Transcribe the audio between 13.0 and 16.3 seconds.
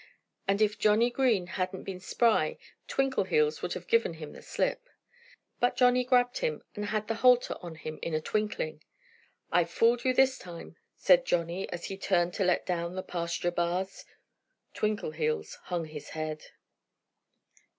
pasture bars. Twinkleheels hung his